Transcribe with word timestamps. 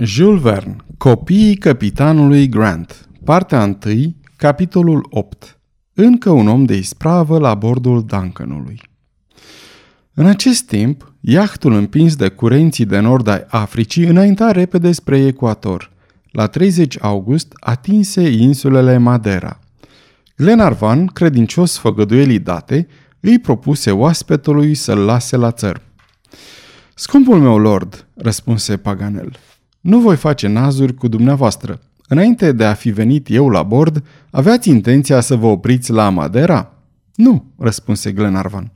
Jules 0.00 0.40
Verne, 0.40 0.76
Copiii 0.96 1.56
capitanului 1.56 2.48
Grant, 2.48 3.08
partea 3.24 3.78
1, 3.86 4.14
capitolul 4.36 5.06
8. 5.10 5.58
Încă 5.94 6.30
un 6.30 6.48
om 6.48 6.64
de 6.64 6.76
ispravă 6.76 7.38
la 7.38 7.54
bordul 7.54 8.04
Duncanului. 8.04 8.80
În 10.14 10.26
acest 10.26 10.66
timp, 10.66 11.12
iahtul 11.20 11.72
împins 11.72 12.16
de 12.16 12.28
curenții 12.28 12.84
de 12.84 12.98
nord 12.98 13.26
ai 13.26 13.44
Africii 13.48 14.04
înainta 14.04 14.50
repede 14.50 14.92
spre 14.92 15.18
ecuator. 15.18 15.90
La 16.30 16.46
30 16.46 16.96
august 17.00 17.52
atinse 17.60 18.28
insulele 18.30 18.96
Madeira. 18.96 19.58
Glenarvan, 20.36 21.06
credincios 21.06 21.78
făgăduielii 21.78 22.38
date, 22.38 22.88
îi 23.20 23.38
propuse 23.38 23.90
oaspetului 23.90 24.74
să-l 24.74 24.98
lase 24.98 25.36
la 25.36 25.50
țăr. 25.50 25.80
Scumpul 26.94 27.38
meu 27.38 27.58
lord, 27.58 28.06
răspunse 28.14 28.76
Paganel, 28.76 29.36
nu 29.88 29.98
voi 29.98 30.16
face 30.16 30.46
nazuri 30.46 30.94
cu 30.94 31.08
dumneavoastră. 31.08 31.80
Înainte 32.08 32.52
de 32.52 32.64
a 32.64 32.74
fi 32.74 32.90
venit 32.90 33.30
eu 33.30 33.48
la 33.48 33.62
bord, 33.62 34.04
aveați 34.30 34.68
intenția 34.68 35.20
să 35.20 35.36
vă 35.36 35.46
opriți 35.46 35.92
la 35.92 36.08
Madeira? 36.08 36.72
Nu, 37.14 37.44
răspunse 37.58 38.12
Glenarvan. 38.12 38.72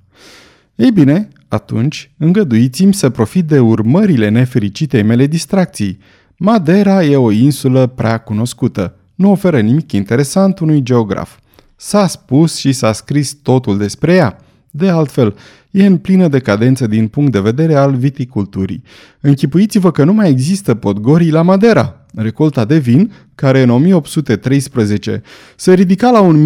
Ei 0.75 0.91
bine, 0.91 1.29
atunci 1.49 2.11
îngăduiți-mi 2.19 2.95
să 2.95 3.11
profit 3.11 3.47
de 3.47 3.59
urmările 3.59 4.29
nefericitei 4.29 5.03
mele 5.03 5.27
distracții. 5.27 5.99
Madeira 6.37 7.05
e 7.05 7.17
o 7.17 7.31
insulă 7.31 7.87
prea 7.87 8.19
cunoscută. 8.19 8.97
Nu 9.15 9.31
oferă 9.31 9.61
nimic 9.61 9.93
interesant 9.93 10.59
unui 10.59 10.83
geograf. 10.83 11.39
S-a 11.77 12.07
spus 12.07 12.57
și 12.57 12.73
s-a 12.73 12.93
scris 12.93 13.33
totul 13.43 13.79
despre 13.79 14.15
ea. 14.15 14.39
De 14.75 14.89
altfel, 14.89 15.35
e 15.71 15.87
în 15.87 15.97
plină 15.97 16.29
decadență 16.29 16.87
din 16.87 17.09
punct 17.09 17.33
de 17.33 17.41
vedere 17.41 17.75
al 17.75 17.95
viticulturii. 17.95 18.83
Închipuiți-vă 19.21 19.91
că 19.91 20.05
nu 20.05 20.13
mai 20.13 20.31
există 20.31 20.75
podgorii 20.75 21.31
la 21.31 21.43
Madeira. 21.43 22.07
Recolta 22.15 22.65
de 22.65 22.79
vin, 22.79 23.13
care 23.35 23.63
în 23.63 23.71
1813 23.71 25.23
se 25.57 25.75
ridica 25.75 26.11
la 26.11 26.37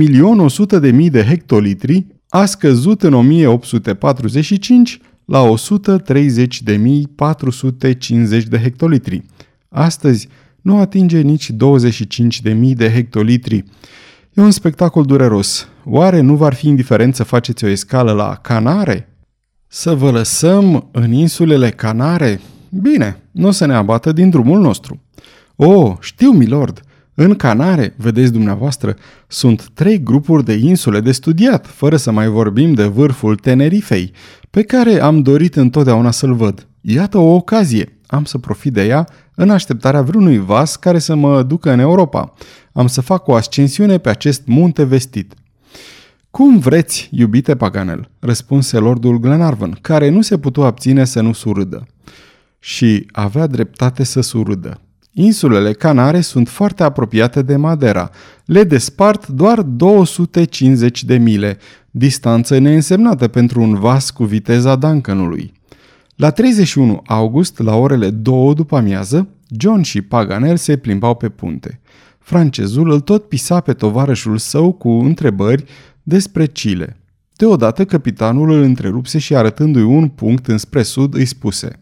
1.100.000 0.82 1.10
de 1.10 1.22
hectolitri, 1.22 2.06
a 2.28 2.44
scăzut 2.44 3.02
în 3.02 3.14
1845 3.14 5.00
la 5.24 5.42
130.450 5.42 5.48
de 8.48 8.58
hectolitri. 8.58 9.22
Astăzi 9.68 10.28
nu 10.62 10.78
atinge 10.78 11.20
nici 11.20 11.52
25.000 11.52 11.56
de 12.74 12.90
hectolitri. 12.90 13.64
E 14.36 14.42
un 14.42 14.50
spectacol 14.50 15.04
dureros. 15.04 15.68
Oare 15.84 16.20
nu 16.20 16.36
v-ar 16.36 16.54
fi 16.54 16.68
indiferent 16.68 17.14
să 17.14 17.22
faceți 17.22 17.64
o 17.64 17.68
escală 17.68 18.12
la 18.12 18.34
Canare? 18.42 19.16
Să 19.66 19.94
vă 19.94 20.10
lăsăm 20.10 20.88
în 20.92 21.12
insulele 21.12 21.70
Canare? 21.70 22.40
Bine, 22.68 23.22
nu 23.30 23.46
o 23.46 23.50
să 23.50 23.66
ne 23.66 23.74
abată 23.74 24.12
din 24.12 24.30
drumul 24.30 24.60
nostru. 24.60 25.02
Oh, 25.54 25.96
știu, 26.00 26.30
milord, 26.30 26.82
în 27.14 27.34
Canare, 27.34 27.94
vedeți 27.96 28.32
dumneavoastră, 28.32 28.96
sunt 29.26 29.68
trei 29.74 30.02
grupuri 30.02 30.44
de 30.44 30.52
insule 30.52 31.00
de 31.00 31.12
studiat, 31.12 31.66
fără 31.66 31.96
să 31.96 32.10
mai 32.10 32.28
vorbim 32.28 32.72
de 32.72 32.84
vârful 32.84 33.36
Tenerifei, 33.36 34.12
pe 34.50 34.62
care 34.62 35.00
am 35.00 35.22
dorit 35.22 35.56
întotdeauna 35.56 36.10
să-l 36.10 36.34
văd. 36.34 36.66
Iată 36.80 37.18
o 37.18 37.34
ocazie, 37.34 37.98
am 38.06 38.24
să 38.24 38.38
profit 38.38 38.72
de 38.72 38.86
ea 38.86 39.08
în 39.38 39.50
așteptarea 39.50 40.02
vreunui 40.02 40.38
vas 40.38 40.76
care 40.76 40.98
să 40.98 41.14
mă 41.14 41.42
ducă 41.42 41.70
în 41.70 41.78
Europa. 41.78 42.32
Am 42.72 42.86
să 42.86 43.00
fac 43.00 43.28
o 43.28 43.34
ascensiune 43.34 43.98
pe 43.98 44.08
acest 44.08 44.42
munte 44.46 44.84
vestit. 44.84 45.34
Cum 46.30 46.58
vreți, 46.58 47.08
iubite 47.12 47.56
Paganel, 47.56 48.10
răspunse 48.18 48.78
lordul 48.78 49.18
Glenarvan, 49.18 49.78
care 49.80 50.08
nu 50.08 50.20
se 50.20 50.38
putu 50.38 50.64
abține 50.64 51.04
să 51.04 51.20
nu 51.20 51.32
surâdă. 51.32 51.86
Și 52.58 53.06
avea 53.12 53.46
dreptate 53.46 54.04
să 54.04 54.20
surâdă. 54.20 54.80
Insulele 55.12 55.72
Canare 55.72 56.20
sunt 56.20 56.48
foarte 56.48 56.82
apropiate 56.82 57.42
de 57.42 57.56
Madeira. 57.56 58.10
Le 58.44 58.64
despart 58.64 59.26
doar 59.26 59.62
250 59.62 61.04
de 61.04 61.16
mile, 61.16 61.58
distanță 61.90 62.58
neînsemnată 62.58 63.28
pentru 63.28 63.60
un 63.60 63.74
vas 63.74 64.10
cu 64.10 64.24
viteza 64.24 64.76
Duncanului. 64.76 65.52
La 66.16 66.30
31 66.30 67.02
august, 67.06 67.58
la 67.58 67.74
orele 67.74 68.10
2 68.10 68.54
după 68.54 68.76
amiază, 68.76 69.28
John 69.58 69.80
și 69.80 70.02
Paganel 70.02 70.56
se 70.56 70.76
plimbau 70.76 71.14
pe 71.14 71.28
punte. 71.28 71.80
Francezul 72.18 72.90
îl 72.90 73.00
tot 73.00 73.28
pisa 73.28 73.60
pe 73.60 73.72
tovarășul 73.72 74.38
său 74.38 74.72
cu 74.72 74.88
întrebări 74.88 75.64
despre 76.02 76.46
Chile. 76.46 77.00
Deodată 77.32 77.84
capitanul 77.84 78.50
îl 78.50 78.62
întrerupse 78.62 79.18
și 79.18 79.34
arătându-i 79.34 79.82
un 79.82 80.08
punct 80.08 80.46
înspre 80.46 80.82
sud 80.82 81.14
îi 81.14 81.24
spuse 81.24 81.80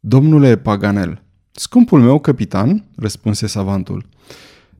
Domnule 0.00 0.56
Paganel, 0.56 1.22
Scumpul 1.52 2.00
meu 2.00 2.18
capitan, 2.18 2.84
răspunse 2.96 3.46
savantul, 3.46 4.08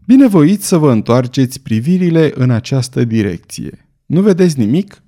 binevoiți 0.07 0.67
să 0.67 0.77
vă 0.77 0.93
întoarceți 0.93 1.61
privirile 1.61 2.33
în 2.35 2.51
această 2.51 3.05
direcție. 3.05 3.89
Nu 4.07 4.21
vedeți 4.21 4.59
nimic? 4.59 5.03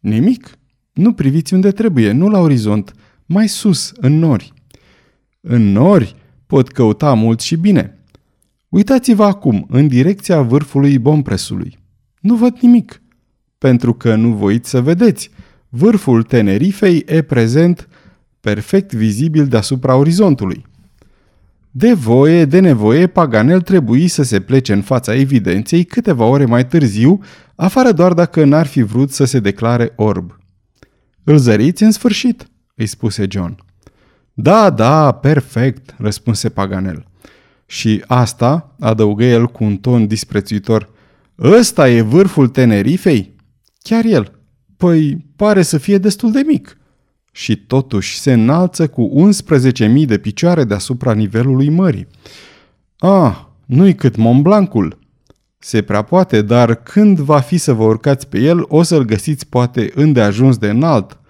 Nimic? 0.00 0.58
Nu 0.92 1.12
priviți 1.12 1.54
unde 1.54 1.70
trebuie, 1.70 2.12
nu 2.12 2.28
la 2.28 2.38
orizont, 2.38 2.94
mai 3.32 3.48
sus, 3.48 3.92
în 3.96 4.18
nori. 4.18 4.52
În 5.40 5.72
nori 5.72 6.16
pot 6.46 6.68
căuta 6.68 7.14
mult 7.14 7.40
și 7.40 7.56
bine. 7.56 7.98
Uitați-vă 8.68 9.24
acum, 9.24 9.66
în 9.70 9.88
direcția 9.88 10.42
vârfului 10.42 10.98
bompresului. 10.98 11.78
Nu 12.20 12.34
văd 12.34 12.58
nimic, 12.60 13.02
pentru 13.58 13.94
că 13.94 14.14
nu 14.14 14.32
voiți 14.32 14.70
să 14.70 14.80
vedeți. 14.80 15.30
Vârful 15.68 16.22
Tenerifei 16.22 17.02
e 17.06 17.22
prezent 17.22 17.88
perfect 18.40 18.92
vizibil 18.92 19.46
deasupra 19.46 19.96
orizontului. 19.96 20.64
De 21.70 21.92
voie, 21.92 22.44
de 22.44 22.60
nevoie, 22.60 23.06
Paganel 23.06 23.60
trebuie 23.60 24.08
să 24.08 24.22
se 24.22 24.40
plece 24.40 24.72
în 24.72 24.82
fața 24.82 25.14
evidenței 25.14 25.84
câteva 25.84 26.24
ore 26.24 26.44
mai 26.44 26.66
târziu, 26.66 27.20
afară 27.54 27.92
doar 27.92 28.12
dacă 28.12 28.44
n-ar 28.44 28.66
fi 28.66 28.82
vrut 28.82 29.10
să 29.10 29.24
se 29.24 29.40
declare 29.40 29.92
orb. 29.96 30.36
Îl 31.24 31.36
zăriți 31.36 31.82
în 31.82 31.90
sfârșit, 31.90 32.46
îi 32.74 32.86
spuse 32.86 33.26
John. 33.30 33.64
Da, 34.34 34.70
da, 34.70 35.12
perfect, 35.12 35.94
răspunse 35.98 36.48
Paganel. 36.48 37.06
Și 37.66 38.04
asta, 38.06 38.74
adăugă 38.80 39.24
el 39.24 39.46
cu 39.46 39.64
un 39.64 39.76
ton 39.76 40.06
disprețuitor, 40.06 40.90
ăsta 41.38 41.88
e 41.88 42.00
vârful 42.00 42.48
Tenerifei? 42.48 43.34
Chiar 43.78 44.04
el. 44.04 44.40
Păi, 44.76 45.26
pare 45.36 45.62
să 45.62 45.78
fie 45.78 45.98
destul 45.98 46.32
de 46.32 46.42
mic 46.46 46.76
și 47.32 47.56
totuși 47.56 48.18
se 48.18 48.32
înalță 48.32 48.88
cu 48.88 49.30
11.000 49.94 50.04
de 50.06 50.18
picioare 50.18 50.64
deasupra 50.64 51.12
nivelului 51.12 51.68
mării. 51.68 52.06
Ah, 52.98 53.36
nu-i 53.66 53.94
cât 53.94 54.16
Mont 54.16 54.42
Blancul. 54.42 54.98
Se 55.58 55.82
prea 55.82 56.02
poate, 56.02 56.42
dar 56.42 56.74
când 56.74 57.18
va 57.18 57.40
fi 57.40 57.56
să 57.56 57.72
vă 57.72 57.84
urcați 57.84 58.28
pe 58.28 58.38
el, 58.38 58.64
o 58.68 58.82
să-l 58.82 59.04
găsiți 59.04 59.46
poate 59.46 59.92
îndeajuns 59.94 60.58
de 60.58 60.68
înalt. 60.68 61.20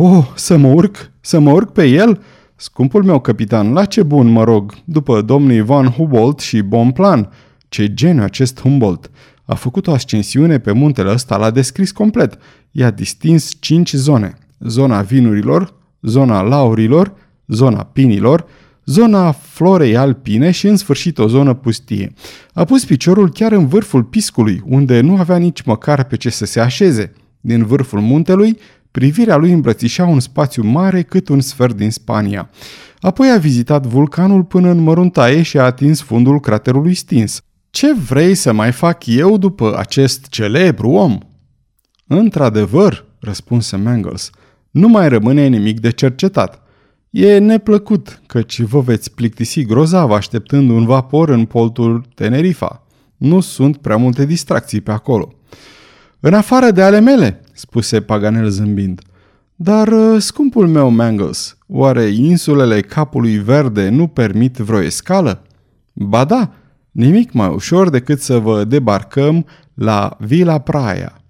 Oh, 0.00 0.24
să 0.34 0.56
mă 0.56 0.68
urc? 0.68 1.10
Să 1.20 1.38
mă 1.38 1.50
urc 1.50 1.72
pe 1.72 1.84
el? 1.84 2.22
Scumpul 2.56 3.04
meu 3.04 3.20
capitan, 3.20 3.72
la 3.72 3.84
ce 3.84 4.02
bun, 4.02 4.26
mă 4.26 4.44
rog, 4.44 4.74
după 4.84 5.22
domnii 5.22 5.60
Van 5.60 5.86
Humboldt 5.86 6.40
și 6.40 6.60
Bonplan. 6.60 7.30
Ce 7.68 7.94
geniu 7.94 8.22
acest 8.22 8.60
Humboldt! 8.60 9.10
A 9.44 9.54
făcut 9.54 9.86
o 9.86 9.92
ascensiune 9.92 10.58
pe 10.58 10.72
muntele 10.72 11.10
ăsta, 11.10 11.36
l-a 11.36 11.50
descris 11.50 11.90
complet. 11.90 12.38
I-a 12.70 12.90
distins 12.90 13.56
cinci 13.60 13.92
zone 13.92 14.38
zona 14.58 15.00
vinurilor, 15.00 15.74
zona 16.02 16.40
laurilor, 16.40 17.12
zona 17.46 17.82
pinilor, 17.82 18.46
zona 18.84 19.32
florei 19.32 19.96
alpine 19.96 20.50
și 20.50 20.66
în 20.66 20.76
sfârșit 20.76 21.18
o 21.18 21.26
zonă 21.26 21.54
pustie. 21.54 22.12
A 22.52 22.64
pus 22.64 22.84
piciorul 22.84 23.30
chiar 23.30 23.52
în 23.52 23.66
vârful 23.66 24.04
piscului, 24.04 24.62
unde 24.66 25.00
nu 25.00 25.16
avea 25.16 25.36
nici 25.36 25.62
măcar 25.62 26.04
pe 26.04 26.16
ce 26.16 26.30
să 26.30 26.44
se 26.44 26.60
așeze. 26.60 27.12
Din 27.40 27.64
vârful 27.64 28.00
muntelui, 28.00 28.58
privirea 28.90 29.36
lui 29.36 29.52
îmbrățișa 29.52 30.04
un 30.04 30.20
spațiu 30.20 30.62
mare 30.64 31.02
cât 31.02 31.28
un 31.28 31.40
sfert 31.40 31.76
din 31.76 31.90
Spania. 31.90 32.50
Apoi 33.00 33.30
a 33.30 33.38
vizitat 33.38 33.86
vulcanul 33.86 34.44
până 34.44 34.70
în 34.70 34.78
măruntaie 34.78 35.42
și 35.42 35.58
a 35.58 35.64
atins 35.64 36.00
fundul 36.02 36.40
craterului 36.40 36.94
stins. 36.94 37.40
Ce 37.70 37.94
vrei 37.94 38.34
să 38.34 38.52
mai 38.52 38.72
fac 38.72 39.06
eu 39.06 39.38
după 39.38 39.78
acest 39.78 40.26
celebru 40.26 40.90
om? 40.90 41.18
Într-adevăr, 42.06 43.04
răspunse 43.20 43.76
Mangles, 43.76 44.30
nu 44.70 44.88
mai 44.88 45.08
rămâne 45.08 45.46
nimic 45.46 45.80
de 45.80 45.90
cercetat. 45.90 46.62
E 47.10 47.38
neplăcut, 47.38 48.22
căci 48.26 48.60
vă 48.60 48.80
veți 48.80 49.14
plictisi 49.14 49.64
grozav 49.64 50.10
așteptând 50.10 50.70
un 50.70 50.84
vapor 50.84 51.28
în 51.28 51.44
poltul 51.44 52.04
Tenerifa. 52.14 52.86
Nu 53.16 53.40
sunt 53.40 53.76
prea 53.76 53.96
multe 53.96 54.26
distracții 54.26 54.80
pe 54.80 54.90
acolo. 54.90 55.32
În 56.20 56.34
afară 56.34 56.70
de 56.70 56.82
ale 56.82 57.00
mele, 57.00 57.40
spuse 57.58 58.00
Paganel 58.00 58.48
zâmbind. 58.48 59.00
Dar, 59.54 59.88
uh, 59.88 60.20
scumpul 60.20 60.68
meu 60.68 60.88
Mangles, 60.90 61.58
oare 61.66 62.02
insulele 62.04 62.80
capului 62.80 63.38
verde 63.38 63.88
nu 63.88 64.06
permit 64.06 64.56
vreo 64.56 64.82
escală? 64.82 65.42
Ba 65.92 66.24
da, 66.24 66.52
nimic 66.90 67.32
mai 67.32 67.48
ușor 67.48 67.90
decât 67.90 68.20
să 68.20 68.38
vă 68.38 68.64
debarcăm 68.64 69.46
la 69.74 70.16
Villa 70.18 70.58
Praia. 70.58 71.20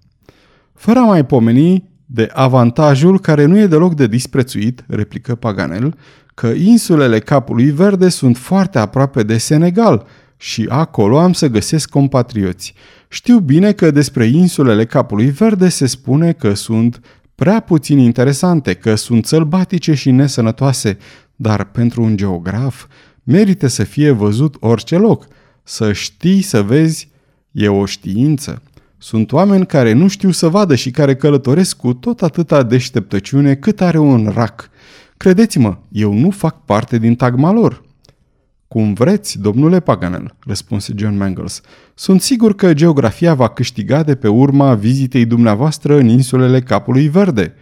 Fără 0.73 0.99
a 0.99 1.05
mai 1.05 1.25
pomeni 1.25 1.89
de 2.05 2.29
avantajul 2.33 3.19
care 3.19 3.45
nu 3.45 3.57
e 3.57 3.67
deloc 3.67 3.95
de 3.95 4.07
disprețuit, 4.07 4.83
replică 4.87 5.35
Paganel, 5.35 5.95
că 6.33 6.47
insulele 6.47 7.19
Capului 7.19 7.71
Verde 7.71 8.09
sunt 8.09 8.37
foarte 8.37 8.79
aproape 8.79 9.23
de 9.23 9.37
Senegal 9.37 10.05
și 10.41 10.65
acolo 10.69 11.19
am 11.19 11.33
să 11.33 11.47
găsesc 11.47 11.89
compatrioți. 11.89 12.73
Știu 13.07 13.39
bine 13.39 13.71
că 13.71 13.91
despre 13.91 14.25
insulele 14.25 14.85
Capului 14.85 15.25
Verde 15.25 15.69
se 15.69 15.85
spune 15.85 16.31
că 16.31 16.53
sunt 16.53 16.99
prea 17.35 17.59
puțin 17.59 17.97
interesante, 17.97 18.73
că 18.73 18.95
sunt 18.95 19.25
sălbatice 19.25 19.93
și 19.93 20.11
nesănătoase, 20.11 20.97
dar 21.35 21.63
pentru 21.63 22.03
un 22.03 22.17
geograf 22.17 22.85
merită 23.23 23.67
să 23.67 23.83
fie 23.83 24.11
văzut 24.11 24.55
orice 24.59 24.97
loc. 24.97 25.27
Să 25.63 25.93
știi 25.93 26.41
să 26.41 26.61
vezi 26.61 27.09
e 27.51 27.67
o 27.67 27.85
știință. 27.85 28.61
Sunt 28.97 29.31
oameni 29.31 29.65
care 29.65 29.93
nu 29.93 30.07
știu 30.07 30.31
să 30.31 30.47
vadă 30.47 30.75
și 30.75 30.91
care 30.91 31.15
călătoresc 31.15 31.77
cu 31.77 31.93
tot 31.93 32.21
atâta 32.21 32.63
deșteptăciune 32.63 33.55
cât 33.55 33.81
are 33.81 33.97
un 33.97 34.31
rac. 34.33 34.69
Credeți-mă, 35.17 35.77
eu 35.91 36.13
nu 36.13 36.29
fac 36.29 36.65
parte 36.65 36.97
din 36.97 37.15
tagma 37.15 37.51
lor. 37.51 37.87
Cum 38.69 38.93
vreți, 38.93 39.39
domnule 39.39 39.79
Paganel, 39.79 40.35
răspunse 40.45 40.93
John 40.95 41.17
Mangles. 41.17 41.61
Sunt 41.93 42.21
sigur 42.21 42.55
că 42.55 42.73
geografia 42.73 43.33
va 43.33 43.47
câștiga 43.47 44.03
de 44.03 44.15
pe 44.15 44.27
urma 44.27 44.73
vizitei 44.73 45.25
dumneavoastră 45.25 45.97
în 45.97 46.07
insulele 46.07 46.61
Capului 46.61 47.07
Verde. 47.07 47.53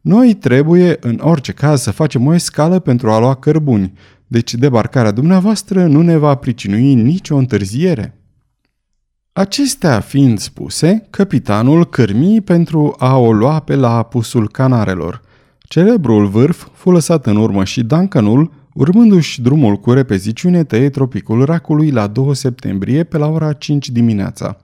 Noi 0.00 0.34
trebuie, 0.34 0.96
în 1.00 1.20
orice 1.22 1.52
caz, 1.52 1.82
să 1.82 1.90
facem 1.90 2.26
o 2.26 2.34
escală 2.34 2.78
pentru 2.78 3.10
a 3.10 3.18
lua 3.18 3.34
cărbuni, 3.34 3.92
deci 4.26 4.54
debarcarea 4.54 5.10
dumneavoastră 5.10 5.86
nu 5.86 6.02
ne 6.02 6.16
va 6.16 6.34
pricinui 6.34 6.94
nicio 6.94 7.36
întârziere. 7.36 8.18
Acestea 9.32 10.00
fiind 10.00 10.38
spuse, 10.38 11.06
capitanul 11.10 11.86
cârmi 11.86 12.40
pentru 12.40 12.94
a 12.98 13.16
o 13.16 13.32
lua 13.32 13.60
pe 13.60 13.74
la 13.74 13.96
apusul 13.96 14.48
canarelor. 14.50 15.20
Celebrul 15.58 16.26
vârf 16.26 16.68
fu 16.72 16.90
lăsat 16.90 17.26
în 17.26 17.36
urmă 17.36 17.64
și 17.64 17.82
Duncanul, 17.82 18.52
urmându-și 18.74 19.42
drumul 19.42 19.76
cu 19.76 19.92
repeziciune, 19.92 20.64
tăie 20.64 20.90
tropicul 20.90 21.44
racului 21.44 21.90
la 21.90 22.06
2 22.06 22.36
septembrie 22.36 23.04
pe 23.04 23.18
la 23.18 23.26
ora 23.26 23.52
5 23.52 23.88
dimineața. 23.88 24.56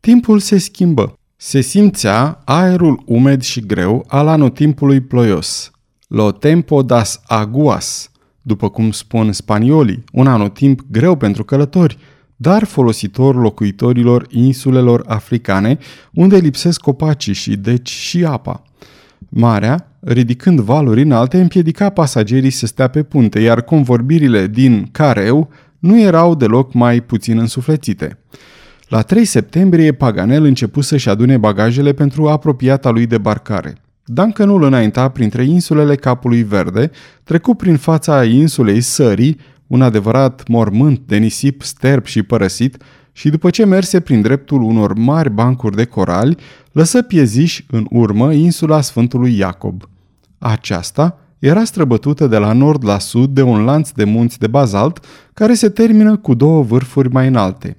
Timpul 0.00 0.38
se 0.38 0.58
schimbă. 0.58 1.14
Se 1.36 1.60
simțea 1.60 2.40
aerul 2.44 3.02
umed 3.06 3.42
și 3.42 3.60
greu 3.60 4.04
al 4.08 4.28
anotimpului 4.28 5.00
ploios. 5.00 5.70
Lo 6.08 6.30
tempo 6.32 6.82
das 6.82 7.20
aguas, 7.26 8.10
după 8.42 8.68
cum 8.68 8.90
spun 8.90 9.32
spaniolii, 9.32 10.04
un 10.12 10.26
anotimp 10.26 10.80
greu 10.90 11.16
pentru 11.16 11.44
călători, 11.44 11.98
dar 12.36 12.64
folositor 12.64 13.34
locuitorilor 13.34 14.26
insulelor 14.30 15.04
africane, 15.06 15.78
unde 16.12 16.36
lipsesc 16.36 16.80
copacii 16.80 17.32
și 17.32 17.56
deci 17.56 17.88
și 17.88 18.24
apa. 18.24 18.62
Marea, 19.28 19.89
ridicând 20.00 20.60
valuri 20.60 21.02
înalte, 21.02 21.40
împiedica 21.40 21.88
pasagerii 21.88 22.50
să 22.50 22.66
stea 22.66 22.88
pe 22.88 23.02
punte, 23.02 23.40
iar 23.40 23.62
convorbirile 23.62 24.46
din 24.46 24.88
careu 24.92 25.48
nu 25.78 26.00
erau 26.00 26.34
deloc 26.34 26.72
mai 26.72 27.00
puțin 27.00 27.38
însuflețite. 27.38 28.18
La 28.88 29.02
3 29.02 29.24
septembrie, 29.24 29.92
Paganel 29.92 30.44
început 30.44 30.84
să-și 30.84 31.08
adune 31.08 31.36
bagajele 31.36 31.92
pentru 31.92 32.28
apropiata 32.28 32.90
lui 32.90 33.06
debarcare. 33.06 33.74
Duncanul 34.04 34.62
înainta 34.62 35.08
printre 35.08 35.44
insulele 35.44 35.94
Capului 35.94 36.42
Verde, 36.42 36.90
trecu 37.24 37.54
prin 37.54 37.76
fața 37.76 38.24
insulei 38.24 38.80
Sării, 38.80 39.38
un 39.66 39.82
adevărat 39.82 40.48
mormânt 40.48 41.00
de 41.06 41.16
nisip 41.16 41.62
sterb 41.62 42.04
și 42.04 42.22
părăsit, 42.22 42.82
și 43.20 43.28
după 43.28 43.50
ce 43.50 43.64
merse 43.64 44.00
prin 44.00 44.20
dreptul 44.20 44.62
unor 44.62 44.94
mari 44.94 45.30
bancuri 45.30 45.76
de 45.76 45.84
corali, 45.84 46.36
lăsă 46.72 47.02
pieziș 47.02 47.62
în 47.70 47.86
urmă 47.90 48.32
insula 48.32 48.80
Sfântului 48.80 49.36
Iacob. 49.36 49.82
Aceasta 50.38 51.18
era 51.38 51.64
străbătută 51.64 52.26
de 52.26 52.36
la 52.36 52.52
nord 52.52 52.84
la 52.84 52.98
sud 52.98 53.30
de 53.30 53.42
un 53.42 53.64
lanț 53.64 53.90
de 53.90 54.04
munți 54.04 54.38
de 54.38 54.46
bazalt 54.46 55.04
care 55.34 55.54
se 55.54 55.68
termină 55.68 56.16
cu 56.16 56.34
două 56.34 56.62
vârfuri 56.62 57.10
mai 57.10 57.26
înalte. 57.26 57.76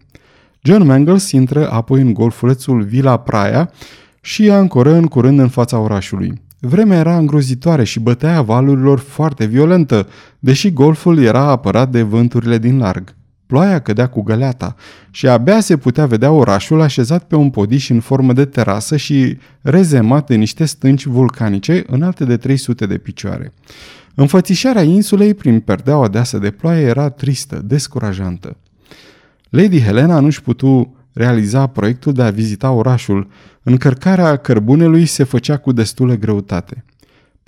John 0.62 0.86
Mangles 0.86 1.32
intră 1.32 1.72
apoi 1.72 2.02
în 2.02 2.14
golfulețul 2.14 2.84
Villa 2.84 3.18
Praia 3.18 3.72
și 4.22 4.52
ancoră 4.52 4.94
în 4.94 5.06
curând 5.06 5.40
în 5.40 5.50
fața 5.50 5.80
orașului. 5.80 6.42
Vremea 6.60 6.98
era 6.98 7.18
îngrozitoare 7.18 7.84
și 7.84 8.00
bătea 8.00 8.42
valurilor 8.42 9.00
foarte 9.00 9.46
violentă, 9.46 10.08
deși 10.40 10.72
golful 10.72 11.20
era 11.20 11.42
apărat 11.42 11.90
de 11.90 12.02
vânturile 12.02 12.58
din 12.58 12.78
larg. 12.78 13.16
Ploaia 13.52 13.80
cădea 13.80 14.08
cu 14.08 14.22
găleata 14.22 14.76
și 15.10 15.28
abia 15.28 15.60
se 15.60 15.78
putea 15.78 16.06
vedea 16.06 16.32
orașul 16.32 16.82
așezat 16.82 17.24
pe 17.24 17.36
un 17.36 17.50
podiș 17.50 17.90
în 17.90 18.00
formă 18.00 18.34
de 18.34 18.46
terasă 18.46 18.98
și 18.98 19.38
rezemat 19.62 20.28
de 20.28 20.36
niște 20.36 20.66
stânci 20.66 21.06
vulcanice 21.06 21.84
înalte 21.88 22.26
de 22.26 22.38
300 22.38 22.86
de 22.86 22.98
picioare. 22.98 23.54
Înfățișarea 24.16 24.82
insulei 24.82 25.34
prin 25.34 25.60
perdeaua 25.60 26.08
deasă 26.08 26.38
de 26.38 26.52
ploaie 26.52 26.86
era 26.86 27.10
tristă, 27.10 27.62
descurajantă. 27.66 28.58
Lady 29.50 29.82
Helena 29.82 30.20
nu-și 30.20 30.42
putu 30.42 30.96
realiza 31.14 31.68
proiectul 31.68 32.14
de 32.14 32.22
a 32.22 32.30
vizita 32.30 32.72
orașul. 32.72 33.28
Încărcarea 33.64 34.36
cărbunelui 34.36 35.06
se 35.06 35.24
făcea 35.24 35.58
cu 35.58 35.72
destulă 35.72 36.16
greutate. 36.16 36.84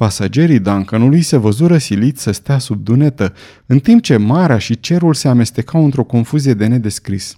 Pasagerii 0.03 0.59
Duncanului 0.59 1.21
se 1.21 1.37
văzură 1.37 1.77
siliți 1.77 2.21
să 2.21 2.31
stea 2.31 2.57
sub 2.57 2.83
dunetă, 2.83 3.33
în 3.65 3.79
timp 3.79 4.01
ce 4.01 4.17
marea 4.17 4.57
și 4.57 4.79
cerul 4.79 5.13
se 5.13 5.27
amestecau 5.27 5.83
într-o 5.83 6.03
confuzie 6.03 6.53
de 6.53 6.67
nedescris. 6.67 7.37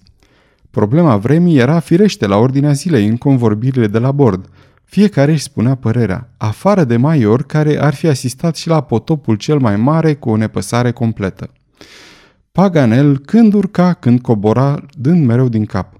Problema 0.72 1.18
vremii 1.18 1.58
era 1.58 1.80
firește 1.80 2.28
la 2.28 2.38
ordinea 2.38 2.72
zilei 2.72 3.08
în 3.08 3.18
convorbirile 3.18 3.88
de 3.88 4.00
la 4.00 4.12
bord. 4.12 4.50
Fiecare 4.84 5.32
își 5.32 5.42
spunea 5.42 5.76
părerea, 5.76 6.30
afară 6.38 6.84
de 6.84 6.98
Maior, 6.98 7.44
care 7.44 7.82
ar 7.82 7.94
fi 7.94 8.08
asistat 8.08 8.56
și 8.56 8.68
la 8.68 8.82
potopul 8.82 9.36
cel 9.36 9.60
mai 9.60 9.76
mare 9.76 10.14
cu 10.14 10.30
o 10.30 10.36
nepăsare 10.36 10.92
completă. 10.92 11.52
Paganel 12.52 13.18
când 13.18 13.54
urca, 13.54 13.94
când 13.94 14.22
cobora, 14.22 14.86
dând 14.98 15.26
mereu 15.26 15.50
din 15.50 15.66
cap. 15.66 16.00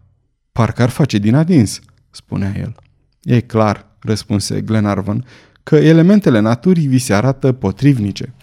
Parcă 0.52 0.82
ar 0.82 0.90
face 0.90 1.18
din 1.18 1.36
adins, 1.36 1.80
spunea 2.10 2.54
el. 2.58 2.76
E 3.24 3.40
clar, 3.40 3.86
răspunse 4.00 4.62
Glenarvan, 4.62 5.26
că 5.66 5.76
elementele 5.76 6.40
naturii 6.40 6.88
vi 6.88 6.98
se 6.98 7.14
arată 7.14 7.52
potrivnice. 7.52 8.34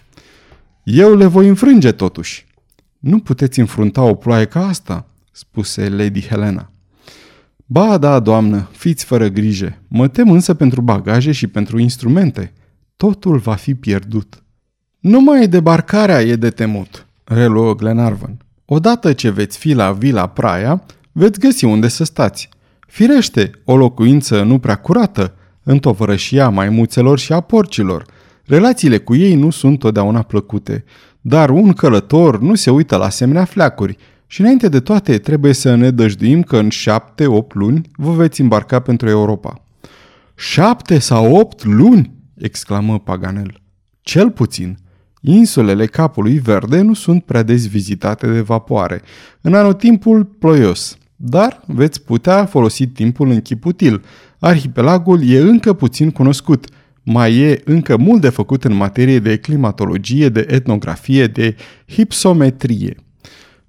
Eu 0.83 1.15
le 1.15 1.25
voi 1.25 1.47
înfrânge 1.47 1.91
totuși. 1.91 2.45
Nu 2.99 3.19
puteți 3.19 3.59
înfrunta 3.59 4.01
o 4.01 4.13
ploaie 4.13 4.45
ca 4.45 4.67
asta, 4.67 5.05
spuse 5.31 5.89
Lady 5.89 6.21
Helena. 6.21 6.71
Ba 7.65 7.97
da, 7.97 8.19
doamnă, 8.19 8.69
fiți 8.71 9.05
fără 9.05 9.27
grijă. 9.27 9.77
Mă 9.87 10.07
tem 10.07 10.31
însă 10.31 10.53
pentru 10.53 10.81
bagaje 10.81 11.31
și 11.31 11.47
pentru 11.47 11.79
instrumente. 11.79 12.53
Totul 12.97 13.37
va 13.37 13.55
fi 13.55 13.75
pierdut. 13.75 14.43
Numai 14.99 15.47
debarcarea 15.47 16.21
e 16.21 16.35
de 16.35 16.49
temut, 16.49 17.05
reluă 17.23 17.75
Glenarvan. 17.75 18.37
Odată 18.65 19.13
ce 19.13 19.29
veți 19.29 19.57
fi 19.57 19.73
la 19.73 19.91
Vila 19.91 20.27
Praia, 20.27 20.83
veți 21.11 21.39
găsi 21.39 21.65
unde 21.65 21.87
să 21.87 22.03
stați. 22.03 22.49
Firește, 22.79 23.51
o 23.63 23.77
locuință 23.77 24.43
nu 24.43 24.59
prea 24.59 24.75
curată, 24.75 25.35
în 25.63 25.79
tovărășia 25.79 26.49
maimuțelor 26.49 27.19
și 27.19 27.33
a 27.33 27.39
porcilor. 27.39 28.05
Relațiile 28.45 28.97
cu 28.97 29.15
ei 29.15 29.35
nu 29.35 29.49
sunt 29.49 29.79
totdeauna 29.79 30.21
plăcute, 30.21 30.83
dar 31.21 31.49
un 31.49 31.73
călător 31.73 32.39
nu 32.41 32.55
se 32.55 32.71
uită 32.71 32.95
la 32.95 33.05
asemenea 33.05 33.45
fleacuri 33.45 33.97
și 34.27 34.41
înainte 34.41 34.69
de 34.69 34.79
toate 34.79 35.17
trebuie 35.17 35.53
să 35.53 35.75
ne 35.75 35.91
dăjduim 35.91 36.41
că 36.43 36.57
în 36.57 36.69
șapte-opt 36.69 37.53
luni 37.53 37.89
vă 37.95 38.11
veți 38.11 38.41
îmbarca 38.41 38.79
pentru 38.79 39.09
Europa. 39.09 39.65
Șapte 40.35 40.99
sau 40.99 41.35
opt 41.35 41.63
luni? 41.63 42.13
exclamă 42.37 42.99
Paganel. 42.99 43.61
Cel 44.01 44.31
puțin. 44.31 44.77
Insulele 45.21 45.85
Capului 45.85 46.39
Verde 46.39 46.81
nu 46.81 46.93
sunt 46.93 47.23
prea 47.23 47.43
des 47.43 47.67
vizitate 47.67 48.27
de 48.27 48.41
vapoare, 48.41 49.01
în 49.41 49.53
anotimpul 49.53 50.23
ploios, 50.23 50.97
dar 51.15 51.63
veți 51.65 52.03
putea 52.03 52.45
folosi 52.45 52.87
timpul 52.87 53.29
în 53.29 53.41
chip 53.41 53.65
util. 53.65 54.03
Arhipelagul 54.43 55.29
e 55.29 55.39
încă 55.39 55.73
puțin 55.73 56.11
cunoscut, 56.11 56.67
mai 57.03 57.35
e 57.37 57.61
încă 57.65 57.97
mult 57.97 58.21
de 58.21 58.29
făcut 58.29 58.63
în 58.63 58.73
materie 58.73 59.19
de 59.19 59.37
climatologie, 59.37 60.29
de 60.29 60.45
etnografie, 60.49 61.27
de 61.27 61.55
hipsometrie. 61.87 62.95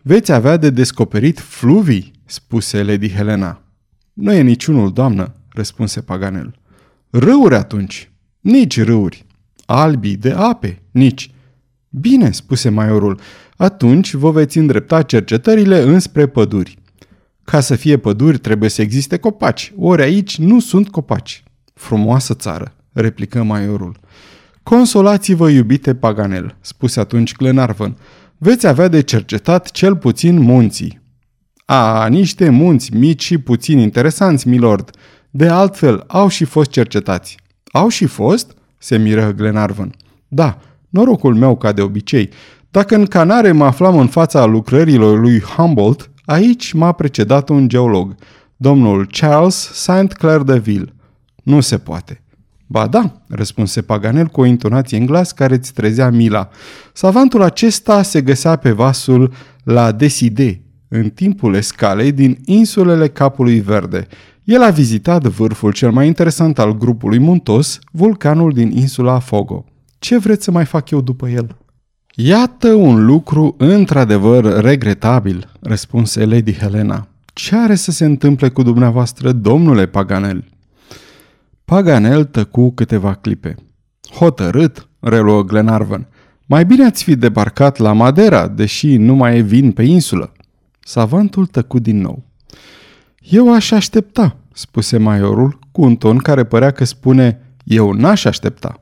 Veți 0.02 0.32
avea 0.32 0.56
de 0.56 0.70
descoperit 0.70 1.38
fluvii, 1.38 2.12
spuse 2.24 2.82
Lady 2.82 3.10
Helena. 3.10 3.62
Nu 4.12 4.32
e 4.32 4.40
niciunul, 4.40 4.92
doamnă, 4.92 5.34
răspunse 5.52 6.00
Paganel. 6.00 6.54
Râuri 7.10 7.54
atunci. 7.54 8.10
Nici 8.40 8.82
râuri. 8.82 9.26
Albii 9.66 10.16
de 10.16 10.30
ape, 10.30 10.82
nici. 10.90 11.30
Bine, 11.88 12.30
spuse 12.30 12.68
maiorul, 12.68 13.20
atunci 13.56 14.14
vă 14.14 14.30
veți 14.30 14.58
îndrepta 14.58 15.02
cercetările 15.02 15.80
înspre 15.80 16.26
păduri. 16.26 16.78
Ca 17.44 17.60
să 17.60 17.76
fie 17.76 17.96
păduri 17.96 18.38
trebuie 18.38 18.68
să 18.68 18.82
existe 18.82 19.16
copaci, 19.16 19.72
ori 19.76 20.02
aici 20.02 20.38
nu 20.38 20.60
sunt 20.60 20.88
copaci. 20.88 21.42
Frumoasă 21.74 22.34
țară, 22.34 22.74
replică 22.92 23.42
maiorul. 23.42 23.96
Consolați-vă, 24.62 25.48
iubite 25.48 25.94
Paganel, 25.94 26.56
spuse 26.60 27.00
atunci 27.00 27.36
Glenarvan. 27.36 27.96
Veți 28.38 28.66
avea 28.66 28.88
de 28.88 29.00
cercetat 29.00 29.70
cel 29.70 29.96
puțin 29.96 30.40
munții. 30.40 31.00
A, 31.64 32.06
niște 32.06 32.48
munți 32.48 32.94
mici 32.94 33.22
și 33.22 33.38
puțin 33.38 33.78
interesanți, 33.78 34.48
milord. 34.48 34.90
De 35.30 35.48
altfel, 35.48 36.04
au 36.06 36.28
și 36.28 36.44
fost 36.44 36.70
cercetați. 36.70 37.36
Au 37.72 37.88
și 37.88 38.06
fost? 38.06 38.56
se 38.78 38.96
miră 38.96 39.32
Glenarvan. 39.32 39.94
Da, 40.28 40.58
Norocul 40.88 41.34
meu, 41.34 41.56
ca 41.56 41.72
de 41.72 41.82
obicei. 41.82 42.28
Dacă 42.70 42.94
în 42.94 43.06
Canare 43.06 43.52
mă 43.52 43.64
aflam 43.64 43.98
în 43.98 44.06
fața 44.06 44.44
lucrărilor 44.44 45.20
lui 45.20 45.40
Humboldt, 45.40 46.10
aici 46.24 46.72
m-a 46.72 46.92
precedat 46.92 47.48
un 47.48 47.68
geolog, 47.68 48.14
domnul 48.56 49.06
Charles 49.06 49.70
Saint 49.72 50.12
Clair 50.12 50.40
de 50.40 50.58
Ville. 50.58 50.94
Nu 51.42 51.60
se 51.60 51.78
poate. 51.78 52.22
Ba 52.66 52.86
da, 52.86 53.22
răspunse 53.28 53.82
Paganel 53.82 54.26
cu 54.26 54.40
o 54.40 54.44
intonație 54.44 54.98
în 54.98 55.06
glas 55.06 55.32
care 55.32 55.54
îți 55.54 55.72
trezea 55.72 56.10
mila. 56.10 56.48
Savantul 56.92 57.42
acesta 57.42 58.02
se 58.02 58.20
găsea 58.20 58.56
pe 58.56 58.70
vasul 58.70 59.32
la 59.64 59.92
Deside, 59.92 60.62
în 60.88 61.10
timpul 61.10 61.54
escalei 61.54 62.12
din 62.12 62.38
insulele 62.44 63.08
Capului 63.08 63.60
Verde. 63.60 64.06
El 64.44 64.62
a 64.62 64.70
vizitat 64.70 65.22
vârful 65.22 65.72
cel 65.72 65.90
mai 65.90 66.06
interesant 66.06 66.58
al 66.58 66.76
grupului 66.76 67.18
muntos, 67.18 67.78
vulcanul 67.92 68.52
din 68.52 68.70
insula 68.70 69.18
Fogo. 69.18 69.64
Ce 69.98 70.18
vreți 70.18 70.44
să 70.44 70.50
mai 70.50 70.64
fac 70.64 70.90
eu 70.90 71.00
după 71.00 71.28
el? 71.28 71.56
Iată 72.16 72.72
un 72.72 73.04
lucru 73.04 73.54
într-adevăr 73.58 74.60
regretabil, 74.60 75.50
răspunse 75.60 76.24
Lady 76.24 76.52
Helena. 76.52 77.08
Ce 77.32 77.56
are 77.56 77.74
să 77.74 77.90
se 77.90 78.04
întâmple 78.04 78.48
cu 78.48 78.62
dumneavoastră, 78.62 79.32
domnule 79.32 79.86
Paganel? 79.86 80.44
Paganel 81.64 82.24
tăcu 82.24 82.72
câteva 82.72 83.14
clipe. 83.14 83.54
Hotărât, 84.10 84.88
reluă 85.00 85.42
Glenarvan. 85.42 86.06
Mai 86.46 86.64
bine 86.64 86.84
ați 86.84 87.04
fi 87.04 87.16
debarcat 87.16 87.76
la 87.76 87.92
Madera, 87.92 88.48
deși 88.48 88.96
nu 88.96 89.14
mai 89.14 89.38
e 89.38 89.40
vin 89.40 89.72
pe 89.72 89.82
insulă. 89.82 90.32
Savantul 90.80 91.46
tăcu 91.46 91.78
din 91.78 92.00
nou. 92.00 92.24
Eu 93.18 93.54
aș 93.54 93.70
aștepta, 93.70 94.36
spuse 94.52 94.96
maiorul, 94.96 95.58
cu 95.72 95.82
un 95.82 95.96
ton 95.96 96.16
care 96.18 96.44
părea 96.44 96.70
că 96.70 96.84
spune 96.84 97.40
eu 97.64 97.92
n-aș 97.92 98.24
aștepta. 98.24 98.80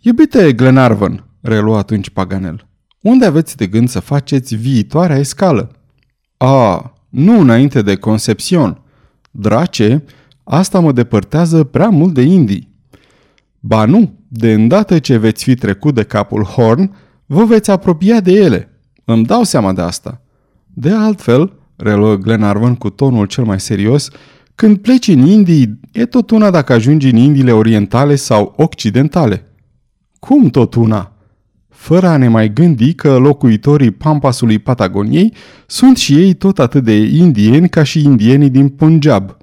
Iubite 0.00 0.52
Glenarvan, 0.52 1.24
reluă 1.42 1.76
atunci 1.76 2.10
Paganel, 2.10 2.66
unde 3.00 3.24
aveți 3.24 3.56
de 3.56 3.66
gând 3.66 3.88
să 3.88 4.00
faceți 4.00 4.54
viitoarea 4.54 5.18
escală? 5.18 5.70
A, 6.36 6.92
nu 7.08 7.40
înainte 7.40 7.82
de 7.82 7.94
Concepțion. 7.94 8.80
Drace, 9.30 10.04
asta 10.44 10.80
mă 10.80 10.92
depărtează 10.92 11.64
prea 11.64 11.88
mult 11.88 12.14
de 12.14 12.22
Indii. 12.22 12.74
Ba 13.60 13.84
nu, 13.84 14.18
de 14.28 14.52
îndată 14.52 14.98
ce 14.98 15.16
veți 15.16 15.44
fi 15.44 15.54
trecut 15.54 15.94
de 15.94 16.02
capul 16.02 16.42
Horn, 16.42 16.94
vă 17.26 17.44
veți 17.44 17.70
apropia 17.70 18.20
de 18.20 18.32
ele. 18.32 18.80
Îmi 19.04 19.24
dau 19.24 19.42
seama 19.42 19.72
de 19.72 19.80
asta. 19.80 20.20
De 20.66 20.90
altfel, 20.90 21.52
reluă 21.76 22.16
Glenarvan 22.16 22.74
cu 22.74 22.90
tonul 22.90 23.26
cel 23.26 23.44
mai 23.44 23.60
serios, 23.60 24.08
când 24.54 24.78
pleci 24.78 25.08
în 25.08 25.26
Indii, 25.26 25.80
e 25.92 26.06
tot 26.06 26.30
una 26.30 26.50
dacă 26.50 26.72
ajungi 26.72 27.08
în 27.08 27.16
Indiile 27.16 27.52
orientale 27.52 28.14
sau 28.14 28.54
occidentale. 28.56 29.46
Cum 30.18 30.48
tot 30.48 30.74
una? 30.74 31.11
Fără 31.82 32.06
a 32.06 32.16
ne 32.16 32.28
mai 32.28 32.52
gândi 32.52 32.94
că 32.94 33.16
locuitorii 33.16 33.90
Pampasului 33.90 34.58
Patagoniei 34.58 35.34
sunt 35.66 35.96
și 35.96 36.14
ei 36.14 36.34
tot 36.34 36.58
atât 36.58 36.84
de 36.84 36.94
indieni 36.96 37.68
ca 37.68 37.82
și 37.82 38.02
indienii 38.02 38.50
din 38.50 38.68
Punjab. 38.68 39.36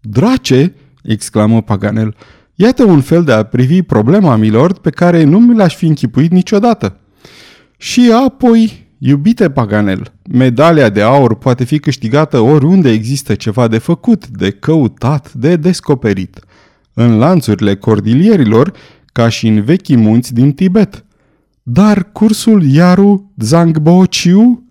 Drace, 0.00 0.74
exclamă 1.02 1.62
Paganel, 1.62 2.14
iată 2.54 2.84
un 2.84 3.00
fel 3.00 3.24
de 3.24 3.32
a 3.32 3.42
privi 3.42 3.82
problema, 3.82 4.36
milord, 4.36 4.78
pe 4.78 4.90
care 4.90 5.24
nu 5.24 5.40
mi 5.40 5.56
l-aș 5.56 5.76
fi 5.76 5.86
închipuit 5.86 6.30
niciodată. 6.30 6.96
Și 7.76 8.12
apoi, 8.26 8.86
Iubite 8.98 9.50
Paganel, 9.50 10.12
medalia 10.30 10.88
de 10.88 11.02
aur 11.02 11.34
poate 11.34 11.64
fi 11.64 11.78
câștigată 11.78 12.38
oriunde 12.38 12.90
există 12.90 13.34
ceva 13.34 13.68
de 13.68 13.78
făcut, 13.78 14.26
de 14.26 14.50
căutat, 14.50 15.32
de 15.32 15.56
descoperit. 15.56 16.40
În 16.94 17.18
lanțurile 17.18 17.76
cordilierilor, 17.76 18.72
ca 19.12 19.28
și 19.28 19.46
în 19.46 19.62
vechii 19.62 19.96
munți 19.96 20.34
din 20.34 20.52
Tibet. 20.52 21.04
Dar 21.62 22.12
cursul 22.12 22.64
Yaru 22.64 23.32
Zangbo-Chiu? 23.36 24.62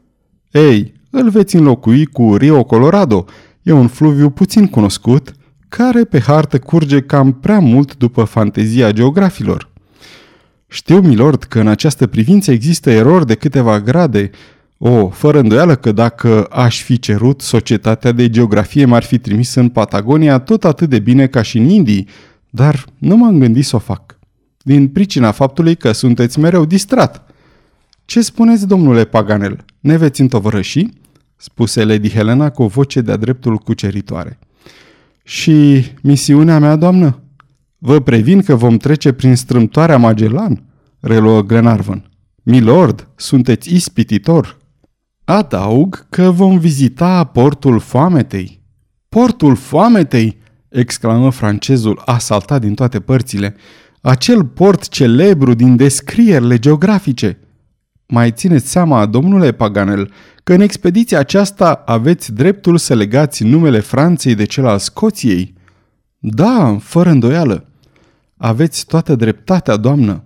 Ei, 0.51 0.93
îl 1.09 1.29
veți 1.29 1.55
înlocui 1.55 2.05
cu 2.05 2.35
Rio 2.35 2.63
Colorado. 2.63 3.25
E 3.61 3.71
un 3.71 3.87
fluviu 3.87 4.29
puțin 4.29 4.67
cunoscut, 4.67 5.31
care 5.67 6.03
pe 6.03 6.19
hartă 6.19 6.59
curge 6.59 7.01
cam 7.01 7.31
prea 7.31 7.59
mult 7.59 7.97
după 7.97 8.23
fantezia 8.23 8.91
geografilor. 8.91 9.69
Știu, 10.67 10.99
milord, 10.99 11.43
că 11.43 11.59
în 11.59 11.67
această 11.67 12.07
privință 12.07 12.51
există 12.51 12.89
erori 12.89 13.25
de 13.25 13.35
câteva 13.35 13.79
grade. 13.79 14.29
O, 14.77 15.09
fără 15.09 15.39
îndoială 15.39 15.75
că 15.75 15.91
dacă 15.91 16.43
aș 16.43 16.81
fi 16.81 16.99
cerut, 16.99 17.41
societatea 17.41 18.11
de 18.11 18.29
geografie 18.29 18.85
m-ar 18.85 19.03
fi 19.03 19.17
trimis 19.17 19.55
în 19.55 19.69
Patagonia 19.69 20.39
tot 20.39 20.63
atât 20.65 20.89
de 20.89 20.99
bine 20.99 21.27
ca 21.27 21.41
și 21.41 21.57
în 21.57 21.69
Indii, 21.69 22.07
dar 22.49 22.85
nu 22.97 23.17
m-am 23.17 23.39
gândit 23.39 23.65
să 23.65 23.75
o 23.75 23.79
fac. 23.79 24.19
Din 24.63 24.87
pricina 24.87 25.31
faptului 25.31 25.75
că 25.75 25.91
sunteți 25.91 26.39
mereu 26.39 26.65
distrat. 26.65 27.31
Ce 28.05 28.21
spuneți, 28.21 28.67
domnule 28.67 29.05
Paganel? 29.05 29.65
Ne 29.79 29.97
veți 29.97 30.21
întovărăși? 30.21 30.87
spuse 31.35 31.83
Lady 31.83 32.09
Helena 32.09 32.49
cu 32.49 32.63
o 32.63 32.67
voce 32.67 33.01
de-a 33.01 33.17
dreptul 33.17 33.57
cuceritoare. 33.57 34.39
Și 35.23 35.85
misiunea 36.01 36.59
mea, 36.59 36.75
doamnă? 36.75 37.19
Vă 37.77 37.99
previn 37.99 38.41
că 38.41 38.55
vom 38.55 38.77
trece 38.77 39.11
prin 39.11 39.35
strâmtoarea 39.35 39.97
Magellan, 39.97 40.63
reluă 40.99 41.41
Glenarvan. 41.41 42.09
Milord, 42.43 43.07
sunteți 43.15 43.73
ispititor. 43.73 44.57
Adaug 45.23 46.05
că 46.09 46.31
vom 46.31 46.57
vizita 46.57 47.23
portul 47.23 47.79
foametei. 47.79 48.61
Portul 49.09 49.55
foametei, 49.55 50.37
exclamă 50.69 51.29
francezul 51.29 52.01
asaltat 52.05 52.61
din 52.61 52.73
toate 52.73 52.99
părțile. 52.99 53.55
Acel 54.01 54.45
port 54.45 54.87
celebru 54.87 55.53
din 55.53 55.75
descrierile 55.75 56.57
geografice. 56.57 57.39
Mai 58.07 58.31
țineți 58.31 58.69
seama, 58.69 59.05
domnule 59.05 59.51
Paganel, 59.51 60.11
că 60.43 60.53
în 60.53 60.61
expediția 60.61 61.19
aceasta 61.19 61.83
aveți 61.85 62.33
dreptul 62.33 62.77
să 62.77 62.95
legați 62.95 63.43
numele 63.43 63.79
Franței 63.79 64.35
de 64.35 64.43
cel 64.43 64.65
al 64.65 64.77
Scoției? 64.77 65.53
Da, 66.19 66.77
fără 66.79 67.09
îndoială. 67.09 67.65
Aveți 68.37 68.85
toată 68.85 69.15
dreptatea, 69.15 69.75
doamnă. 69.77 70.23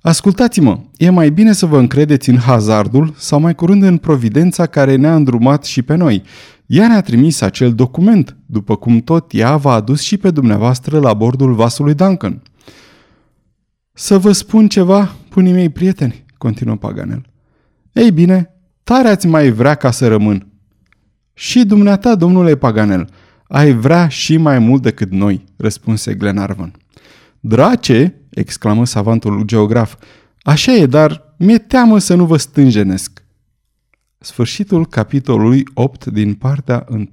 Ascultați-mă, 0.00 0.80
e 0.96 1.10
mai 1.10 1.30
bine 1.30 1.52
să 1.52 1.66
vă 1.66 1.78
încredeți 1.78 2.30
în 2.30 2.38
hazardul 2.38 3.14
sau 3.16 3.40
mai 3.40 3.54
curând 3.54 3.82
în 3.82 3.96
providența 3.96 4.66
care 4.66 4.96
ne-a 4.96 5.14
îndrumat 5.14 5.64
și 5.64 5.82
pe 5.82 5.94
noi. 5.94 6.22
Ea 6.66 6.88
ne-a 6.88 7.00
trimis 7.00 7.40
acel 7.40 7.74
document, 7.74 8.36
după 8.46 8.76
cum 8.76 8.98
tot 8.98 9.30
ea 9.34 9.56
v-a 9.56 9.72
adus 9.72 10.00
și 10.00 10.16
pe 10.16 10.30
dumneavoastră 10.30 10.98
la 10.98 11.14
bordul 11.14 11.54
vasului 11.54 11.94
Duncan. 11.94 12.42
Să 13.96 14.18
vă 14.18 14.32
spun 14.32 14.68
ceva, 14.68 15.14
punii 15.28 15.52
mei 15.52 15.68
prieteni, 15.68 16.24
continuă 16.38 16.76
Paganel. 16.76 17.26
Ei 17.92 18.12
bine, 18.12 18.50
tare 18.82 19.08
ați 19.08 19.26
mai 19.26 19.50
vrea 19.50 19.74
ca 19.74 19.90
să 19.90 20.08
rămân. 20.08 20.46
Și 21.34 21.64
dumneata, 21.64 22.14
domnule 22.14 22.56
Paganel, 22.56 23.08
ai 23.48 23.72
vrea 23.72 24.08
și 24.08 24.36
mai 24.36 24.58
mult 24.58 24.82
decât 24.82 25.10
noi, 25.10 25.44
răspunse 25.56 26.14
Glenarvan. 26.14 26.72
Drace, 27.40 28.14
exclamă 28.30 28.86
savantul 28.86 29.42
geograf, 29.42 29.94
așa 30.42 30.72
e, 30.72 30.86
dar 30.86 31.34
mi-e 31.38 31.58
teamă 31.58 31.98
să 31.98 32.14
nu 32.14 32.26
vă 32.26 32.36
stânjenesc. 32.36 33.24
Sfârșitul 34.18 34.86
capitolului 34.86 35.64
8 35.74 36.06
din 36.06 36.34
partea 36.34 36.86
1 36.88 37.08